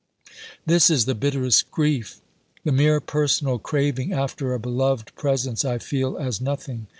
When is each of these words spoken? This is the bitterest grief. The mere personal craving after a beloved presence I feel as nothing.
This 0.65 0.89
is 0.89 1.05
the 1.05 1.13
bitterest 1.13 1.69
grief. 1.69 2.21
The 2.63 2.71
mere 2.71 2.99
personal 2.99 3.59
craving 3.59 4.13
after 4.13 4.51
a 4.55 4.59
beloved 4.59 5.13
presence 5.15 5.63
I 5.63 5.77
feel 5.77 6.17
as 6.17 6.41
nothing. 6.41 6.87